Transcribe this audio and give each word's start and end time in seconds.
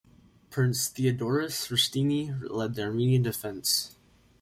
Prince 0.49 0.89
Theodoros 0.89 1.67
Rshtuni 1.67 2.49
led 2.49 2.73
the 2.73 2.81
Armenian 2.85 3.21
defense. 3.21 3.97